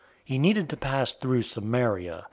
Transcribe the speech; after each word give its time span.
004:004 0.01 0.07
He 0.25 0.39
needed 0.39 0.67
to 0.69 0.77
pass 0.77 1.11
through 1.11 1.43
Samaria. 1.43 2.19